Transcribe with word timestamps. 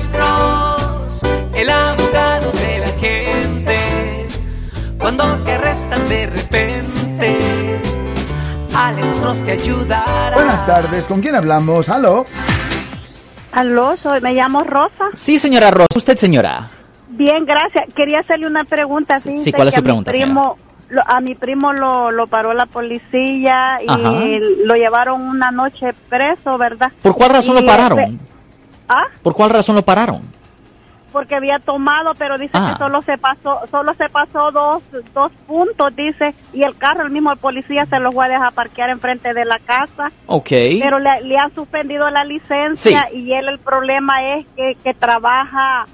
Alex 0.00 0.08
Cross, 0.08 1.22
el 1.54 1.68
abogado 1.68 2.50
de 2.52 2.78
la 2.78 2.88
gente. 2.98 4.26
Cuando 4.98 5.24
te 5.44 5.52
arrestan 5.52 6.08
de 6.08 6.26
repente, 6.26 7.78
Alex 8.74 9.20
Cross 9.20 9.42
te 9.44 9.52
ayudará. 9.52 10.34
Buenas 10.34 10.64
tardes, 10.66 11.04
¿con 11.06 11.20
quién 11.20 11.34
hablamos? 11.36 11.90
¿Aló? 11.90 12.24
Aló, 13.52 13.94
soy, 13.96 14.22
me 14.22 14.32
llamo 14.32 14.60
Rosa. 14.64 15.08
Sí, 15.12 15.38
señora 15.38 15.70
Rosa. 15.70 15.88
¿Usted, 15.94 16.16
señora? 16.16 16.70
Bien, 17.10 17.44
gracias. 17.44 17.84
Quería 17.94 18.20
hacerle 18.20 18.46
una 18.46 18.64
pregunta. 18.64 19.18
Fíjese 19.20 19.52
¿cuál 19.52 19.68
es 19.68 19.74
su 19.74 19.82
pregunta, 19.82 20.12
primo- 20.12 20.56
lo- 20.88 21.02
a 21.06 21.20
mi 21.20 21.34
primo 21.34 21.74
lo, 21.74 22.10
lo 22.10 22.26
paró 22.26 22.54
la 22.54 22.64
policía 22.64 23.78
y 23.86 23.90
Ajá. 23.90 24.12
lo 24.64 24.76
llevaron 24.76 25.20
una 25.20 25.50
noche 25.50 25.88
preso, 26.08 26.56
¿verdad? 26.56 26.90
¿Por 27.02 27.14
cuál 27.14 27.32
razón 27.32 27.58
Y, 27.58 27.60
lo 27.60 27.66
pararon? 27.66 28.18
Ah, 28.92 29.04
¿Por 29.22 29.34
cuál 29.34 29.50
razón 29.50 29.76
lo 29.76 29.82
pararon? 29.82 30.20
porque 31.12 31.34
había 31.34 31.58
tomado, 31.58 32.12
pero 32.16 32.38
dice 32.38 32.52
Ah. 32.54 32.70
que 32.72 32.78
solo 32.84 33.02
se 33.02 33.18
pasó, 33.18 33.58
solo 33.68 33.92
se 33.94 34.08
pasó 34.10 34.52
dos, 34.52 34.80
dos 35.12 35.32
puntos, 35.44 35.96
dice, 35.96 36.32
y 36.52 36.62
el 36.62 36.76
carro, 36.76 37.02
el 37.02 37.10
mismo 37.10 37.34
policía 37.34 37.84
se 37.86 37.98
lo 37.98 38.12
fue 38.12 38.26
a 38.26 38.28
dejar 38.28 38.52
parquear 38.52 38.90
enfrente 38.90 39.34
de 39.34 39.44
la 39.44 39.58
casa. 39.58 40.06
Ok. 40.26 40.48
Pero 40.80 41.00
le, 41.00 41.20
le 41.22 41.36
han 41.36 41.52
suspendido 41.52 42.08
la 42.10 42.22
licencia 42.22 43.08
y 43.12 43.32
él 43.32 43.48
el 43.48 43.58
problema 43.58 44.22
es 44.36 44.46
que, 44.54 44.76
que 44.84 44.94
trabaja 44.94 45.84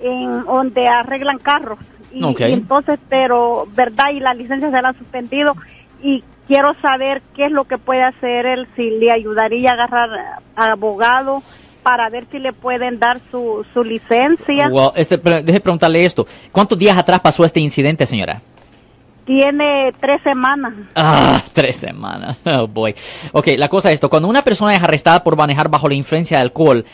en 0.00 0.44
donde 0.44 0.86
arreglan 0.86 1.38
carros. 1.38 1.80
Y, 2.12 2.24
entonces, 2.40 3.00
pero, 3.08 3.66
¿verdad? 3.74 4.06
Y 4.12 4.20
la 4.20 4.34
licencia 4.34 4.70
se 4.70 4.80
la 4.82 4.88
han 4.90 4.98
suspendido 4.98 5.56
y 6.00 6.22
quiero 6.46 6.74
saber 6.74 7.22
qué 7.34 7.46
es 7.46 7.50
lo 7.52 7.64
que 7.64 7.76
puede 7.78 8.04
hacer 8.04 8.46
él, 8.46 8.68
si 8.76 8.88
le 8.88 9.12
ayudaría 9.12 9.70
a 9.70 9.74
agarrar 9.74 10.10
a 10.54 10.64
abogado 10.72 11.42
para 11.82 12.08
ver 12.10 12.26
si 12.30 12.38
le 12.38 12.52
pueden 12.52 12.98
dar 12.98 13.20
su, 13.30 13.64
su 13.72 13.82
licencia. 13.82 14.68
Well, 14.70 14.90
este, 14.96 15.16
deje 15.16 15.60
preguntarle 15.60 16.04
esto. 16.04 16.26
¿Cuántos 16.52 16.78
días 16.78 16.96
atrás 16.96 17.20
pasó 17.20 17.44
este 17.44 17.60
incidente, 17.60 18.06
señora? 18.06 18.40
Tiene 19.24 19.92
tres 20.00 20.20
semanas. 20.22 20.74
Ah, 20.94 21.42
tres 21.52 21.76
semanas. 21.76 22.38
Oh 22.44 22.66
boy. 22.66 22.94
Ok, 23.32 23.48
la 23.56 23.68
cosa 23.68 23.90
es 23.90 23.94
esto. 23.94 24.10
Cuando 24.10 24.28
una 24.28 24.42
persona 24.42 24.74
es 24.74 24.82
arrestada 24.82 25.22
por 25.22 25.36
manejar 25.36 25.68
bajo 25.68 25.88
la 25.88 25.94
influencia 25.94 26.38
de 26.38 26.42
alcohol, 26.42 26.84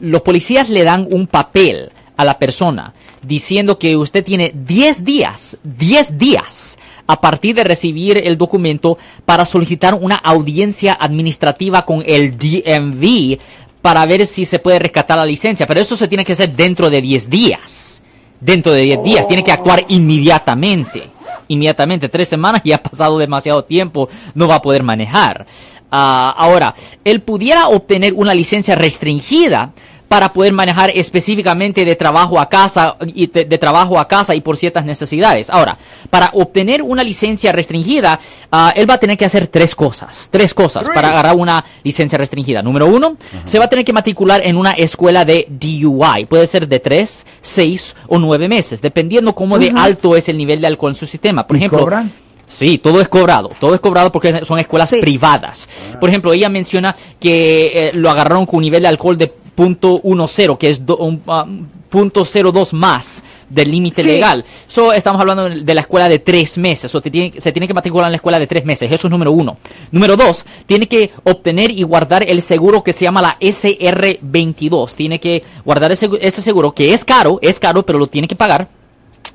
los 0.00 0.22
policías 0.22 0.68
le 0.68 0.84
dan 0.84 1.06
un 1.10 1.26
papel 1.26 1.90
a 2.16 2.24
la 2.24 2.38
persona 2.38 2.92
diciendo 3.22 3.78
que 3.78 3.96
usted 3.96 4.24
tiene 4.24 4.52
10 4.54 5.04
días, 5.04 5.58
10 5.64 6.18
días 6.18 6.78
a 7.06 7.20
partir 7.20 7.54
de 7.54 7.64
recibir 7.64 8.18
el 8.18 8.36
documento 8.36 8.98
para 9.24 9.44
solicitar 9.44 9.94
una 9.94 10.16
audiencia 10.16 10.96
administrativa 10.98 11.84
con 11.84 12.02
el 12.04 12.36
DMV 12.36 13.38
para 13.86 14.04
ver 14.04 14.26
si 14.26 14.44
se 14.44 14.58
puede 14.58 14.80
rescatar 14.80 15.16
la 15.16 15.24
licencia. 15.24 15.64
Pero 15.64 15.78
eso 15.78 15.94
se 15.94 16.08
tiene 16.08 16.24
que 16.24 16.32
hacer 16.32 16.50
dentro 16.50 16.90
de 16.90 17.00
10 17.00 17.30
días. 17.30 18.02
Dentro 18.40 18.72
de 18.72 18.82
10 18.82 19.02
días. 19.04 19.28
Tiene 19.28 19.44
que 19.44 19.52
actuar 19.52 19.84
inmediatamente 19.86 21.10
inmediatamente. 21.46 22.08
Tres 22.08 22.28
semanas 22.28 22.62
y 22.64 22.72
ha 22.72 22.82
pasado 22.82 23.16
demasiado 23.16 23.62
tiempo, 23.64 24.08
no 24.34 24.48
va 24.48 24.56
a 24.56 24.62
poder 24.62 24.82
manejar. 24.82 25.46
Ah, 25.88 26.34
ahora, 26.36 26.74
él 27.04 27.20
pudiera 27.20 27.68
obtener 27.68 28.12
una 28.14 28.34
licencia 28.34 28.74
restringida 28.74 29.70
para 30.08 30.32
poder 30.32 30.52
manejar 30.52 30.90
específicamente 30.94 31.84
de 31.84 31.96
trabajo 31.96 32.38
a 32.38 32.48
casa 32.48 32.96
y 33.06 33.26
de, 33.26 33.44
de 33.44 33.58
trabajo 33.58 33.98
a 33.98 34.06
casa 34.06 34.34
y 34.34 34.40
por 34.40 34.56
ciertas 34.56 34.84
necesidades. 34.84 35.50
Ahora, 35.50 35.76
para 36.10 36.30
obtener 36.34 36.82
una 36.82 37.02
licencia 37.02 37.50
restringida, 37.52 38.18
ah, 38.52 38.72
él 38.76 38.88
va 38.88 38.94
a 38.94 38.98
tener 38.98 39.16
que 39.16 39.24
hacer 39.24 39.48
tres 39.48 39.74
cosas, 39.74 40.28
tres 40.30 40.54
cosas 40.54 40.84
Three. 40.84 40.94
para 40.94 41.08
agarrar 41.08 41.34
una 41.36 41.64
licencia 41.82 42.18
restringida. 42.18 42.62
Número 42.62 42.86
uno, 42.86 43.16
se 43.44 43.58
va 43.58 43.64
a 43.64 43.68
tener 43.68 43.84
que 43.84 43.92
matricular 43.92 44.42
en 44.46 44.56
una 44.56 44.72
escuela 44.72 45.24
de 45.24 45.46
DUI. 45.48 46.26
Puede 46.28 46.46
ser 46.46 46.68
de 46.68 46.78
tres, 46.80 47.26
seis 47.40 47.96
o 48.08 48.18
nueve 48.18 48.48
meses, 48.48 48.80
dependiendo 48.80 49.34
cómo 49.34 49.58
de 49.58 49.72
alto 49.76 50.16
es 50.16 50.28
el 50.28 50.36
nivel 50.36 50.60
de 50.60 50.68
alcohol 50.68 50.92
en 50.92 50.96
su 50.96 51.06
sistema. 51.06 51.46
Por 51.46 51.56
¿Y 51.56 51.60
ejemplo, 51.60 51.80
cobran? 51.80 52.10
Sí, 52.48 52.78
todo 52.78 53.00
es 53.00 53.08
cobrado, 53.08 53.50
todo 53.58 53.74
es 53.74 53.80
cobrado 53.80 54.12
porque 54.12 54.44
son 54.44 54.60
escuelas 54.60 54.90
Sí. 54.90 54.98
privadas. 55.00 55.68
Por 55.98 56.08
ejemplo, 56.08 56.32
ella 56.32 56.48
menciona 56.48 56.94
que 57.18 57.88
eh, 57.88 57.90
lo 57.94 58.08
agarraron 58.08 58.46
con 58.46 58.58
un 58.58 58.62
nivel 58.62 58.82
de 58.82 58.88
alcohol 58.88 59.18
de 59.18 59.32
.10, 59.56 60.56
que 60.58 60.68
es 60.70 60.84
do- 60.84 60.96
un, 60.98 61.22
ah, 61.26 61.46
punto 61.88 62.24
.02 62.24 62.72
más 62.72 63.22
del 63.48 63.70
límite 63.70 64.02
Sí. 64.02 64.08
legal. 64.08 64.44
So, 64.66 64.92
estamos 64.92 65.20
hablando 65.20 65.48
de 65.48 65.74
la 65.74 65.80
escuela 65.82 66.08
de 66.08 66.18
tres 66.18 66.58
meses, 66.58 66.94
o 66.94 67.00
te 67.00 67.10
tiene- 67.10 67.40
se 67.40 67.52
tiene 67.52 67.66
que 67.66 67.72
matricular 67.74 68.06
en 68.08 68.12
la 68.12 68.16
escuela 68.16 68.38
de 68.38 68.46
tres 68.46 68.64
meses, 68.64 68.90
eso 68.90 69.06
es 69.06 69.10
número 69.10 69.30
uno. 69.32 69.56
Número 69.92 70.16
dos, 70.16 70.44
tiene 70.66 70.88
que 70.88 71.10
obtener 71.24 71.70
y 71.70 71.82
guardar 71.84 72.22
el 72.28 72.42
seguro 72.42 72.82
que 72.82 72.92
se 72.92 73.04
llama 73.04 73.22
la 73.22 73.36
SR22. 73.40 74.94
Tiene 74.94 75.20
que 75.20 75.42
guardar 75.64 75.92
ese, 75.92 76.08
ese 76.20 76.42
seguro, 76.42 76.72
que 76.72 76.92
es 76.92 77.04
caro, 77.04 77.38
es 77.40 77.58
caro, 77.60 77.84
pero 77.86 77.98
lo 77.98 78.08
tiene 78.08 78.28
que 78.28 78.36
pagar. 78.36 78.68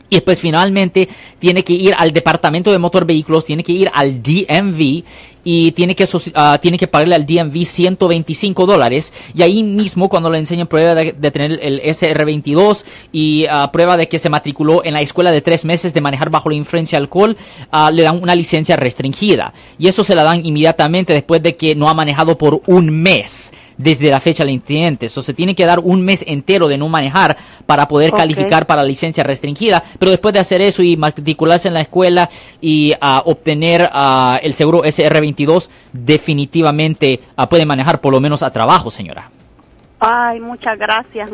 Y 0.10 0.16
después 0.16 0.42
finalmente 0.42 1.08
tiene 1.40 1.64
que 1.64 1.72
ir 1.72 1.96
al 1.98 2.12
departamento 2.12 2.70
de 2.70 2.78
motor 2.78 3.06
vehículos, 3.06 3.46
tiene 3.46 3.64
que 3.64 3.72
ir 3.72 3.90
al 3.94 4.22
DMV 4.22 5.04
y 5.44 5.72
tiene 5.72 5.96
que, 5.96 6.08
ah, 6.36 6.60
tiene 6.62 6.78
que 6.78 6.88
pagarle 6.88 7.16
al 7.16 7.26
DMV 7.26 7.66
125 7.66 8.66
dólares. 8.66 9.14
Y 9.34 9.42
ahí 9.42 9.64
mismo 9.64 10.10
cuando 10.10 10.30
le 10.30 10.38
enseñan 10.38 10.68
prueba 10.68 10.96
de, 10.96 11.14
tener 11.32 11.60
el 11.62 11.82
SR22 11.82 12.86
y 13.12 13.46
ah, 13.50 13.72
prueba 13.72 13.98
de 13.98 14.08
que 14.08 14.20
se 14.20 14.30
matriculó 14.30 14.84
en 14.84 14.94
la 14.94 15.02
escuela 15.02 15.32
de 15.32 15.42
tres 15.42 15.66
meses 15.66 15.94
de 15.94 16.02
manejar 16.02 16.30
bajo 16.30 16.50
la 16.50 16.56
influencia 16.56 16.98
alcohol, 16.98 17.38
ah, 17.72 17.92
le 17.92 18.04
dan 18.04 18.22
una 18.22 18.36
licencia 18.36 18.76
restringida. 18.76 19.54
Y 19.78 19.88
eso 19.88 20.04
se 20.04 20.16
la 20.16 20.24
dan 20.24 20.46
inmediatamente 20.46 21.14
después 21.14 21.42
de 21.42 21.56
que 21.56 21.76
no 21.76 21.90
ha 21.90 21.94
manejado 21.94 22.38
por 22.38 22.62
un 22.68 22.90
mes 22.90 23.54
desde 23.82 24.10
la 24.10 24.20
fecha 24.20 24.44
del 24.44 24.54
incidente. 24.54 25.08
Eso 25.08 25.22
se 25.24 25.34
tiene 25.34 25.56
que 25.56 25.66
dar 25.66 25.80
un 25.80 26.02
mes 26.02 26.24
entero 26.28 26.68
de 26.68 26.78
no 26.78 26.90
manejar 26.90 27.38
para 27.66 27.88
poder 27.88 28.12
Ok. 28.12 28.18
calificar 28.18 28.66
para 28.66 28.84
licencia 28.84 29.24
restringida, 29.24 29.84
pero 30.00 30.12
después 30.12 30.34
de 30.34 30.40
hacer 30.40 30.62
eso 30.62 30.84
y 30.84 30.98
matricularse 30.98 31.68
en 31.68 31.74
la 31.74 31.82
escuela 31.82 32.30
y 32.60 32.94
ah, 33.02 33.24
obtener 33.26 33.90
ah, 33.92 34.40
el 34.42 34.54
seguro 34.54 34.84
SR22, 34.84 35.70
definitivamente 35.94 37.20
ah, 37.36 37.48
puede 37.50 37.66
manejar 37.66 38.02
por 38.02 38.14
lo 38.14 38.20
menos 38.20 38.44
a 38.44 38.52
trabajo, 38.52 38.92
señora. 38.92 39.30
Ay, 40.00 40.40
muchas 40.40 40.78
gracias. 40.78 41.30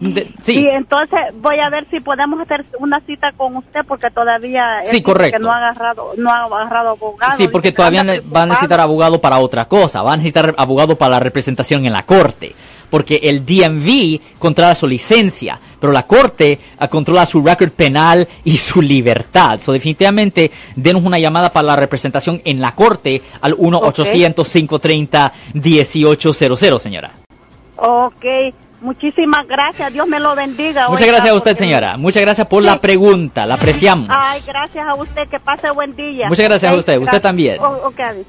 De- 0.00 0.24
Sí. 0.40 0.54
sí, 0.56 0.66
entonces 0.66 1.20
voy 1.42 1.56
a 1.60 1.68
ver 1.68 1.86
si 1.90 2.00
podemos 2.00 2.40
hacer 2.40 2.64
una 2.78 3.00
cita 3.00 3.32
con 3.36 3.54
usted 3.56 3.80
porque 3.86 4.10
todavía 4.10 4.80
Sí, 4.84 5.02
correcto. 5.02 5.36
que 5.38 5.44
no 5.44 5.52
ha 5.52 5.58
agarrado 5.58 6.12
no 6.16 6.30
ha 6.30 6.44
agarrado 6.44 6.88
abogado. 6.90 7.32
sí, 7.36 7.48
porque 7.48 7.70
todavía 7.70 8.02
va 8.34 8.42
a 8.44 8.46
necesitar 8.46 8.80
abogado 8.80 9.20
para 9.20 9.38
otra 9.38 9.66
cosa, 9.66 10.00
va 10.02 10.14
a 10.14 10.16
necesitar 10.16 10.54
abogado 10.56 10.96
para 10.96 11.10
la 11.10 11.20
representación 11.20 11.84
en 11.84 11.92
la 11.92 12.02
corte, 12.04 12.54
porque 12.88 13.20
el 13.24 13.44
DMV 13.44 14.20
controla 14.38 14.74
su 14.74 14.86
licencia, 14.88 15.60
pero 15.78 15.92
la 15.92 16.06
corte 16.06 16.58
ah, 16.78 16.88
controla 16.88 17.26
su 17.26 17.42
récord 17.44 17.70
penal 17.72 18.26
y 18.42 18.56
su 18.56 18.80
libertad. 18.80 19.60
So, 19.60 19.70
definitivamente, 19.72 20.50
denos 20.76 21.04
una 21.04 21.18
llamada 21.18 21.52
para 21.52 21.66
la 21.66 21.76
representación 21.76 22.40
en 22.46 22.58
la 22.62 22.74
corte 22.74 23.20
al 23.42 23.54
1-800-530-1800, 25.54 26.78
señora. 26.78 27.10
Ok, 27.76 28.24
muchísimas 28.80 29.46
gracias. 29.46 29.92
Dios 29.92 30.06
me 30.08 30.18
lo 30.20 30.34
bendiga. 30.34 30.88
Muchas 30.88 31.02
oiga, 31.02 31.12
gracias 31.14 31.32
a 31.32 31.36
usted, 31.36 31.50
porque- 31.52 31.64
señora. 31.64 31.96
Muchas 31.96 32.22
gracias 32.22 32.46
por 32.46 32.62
Sí. 32.62 32.66
la 32.66 32.80
pregunta, 32.80 33.46
la 33.46 33.54
apreciamos. 33.54 34.08
Ay, 34.10 34.40
gracias 34.46 34.86
a 34.86 34.94
usted. 34.94 35.28
Que 35.28 35.40
pase 35.40 35.70
buen 35.70 35.94
día. 35.96 36.28
Muchas 36.28 36.44
gracias 36.48 36.72
a 36.72 36.76
usted. 36.76 36.98
Usted 36.98 37.20
también. 37.20 37.60
O- 37.60 37.88
ok, 37.88 38.00
adiós. 38.00 38.26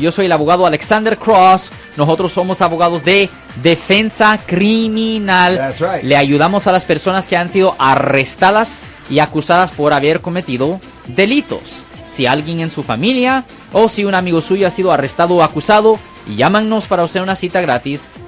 Yo 0.00 0.10
soy 0.10 0.24
el 0.26 0.32
abogado 0.32 0.66
Alexander 0.66 1.16
Cross. 1.18 1.70
Nosotros 1.96 2.32
somos 2.32 2.62
abogados 2.62 3.04
de 3.04 3.28
defensa 3.62 4.38
criminal. 4.46 5.56
That's 5.56 5.80
right. 5.80 6.02
Le 6.02 6.16
ayudamos 6.16 6.66
a 6.66 6.72
las 6.72 6.84
personas 6.84 7.28
que 7.28 7.36
han 7.36 7.48
sido 7.48 7.76
arrestadas 7.78 8.82
y 9.10 9.18
acusadas 9.20 9.70
por 9.72 9.92
haber 9.92 10.20
cometido 10.20 10.80
delitos. 11.08 11.84
Si 12.06 12.26
alguien 12.26 12.60
en 12.60 12.70
su 12.70 12.82
familia 12.82 13.44
o 13.72 13.88
si 13.88 14.04
un 14.04 14.14
amigo 14.14 14.40
suyo 14.40 14.66
ha 14.66 14.70
sido 14.70 14.92
arrestado 14.92 15.34
o 15.36 15.42
acusado, 15.42 15.98
llámanos 16.36 16.86
para 16.86 17.02
hacer 17.02 17.22
una 17.22 17.36
cita 17.36 17.60
gratis. 17.60 18.06